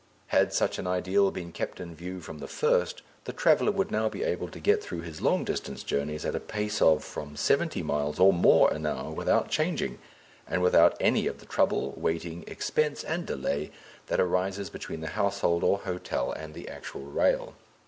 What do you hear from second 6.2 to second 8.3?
at a pace of from seventy miles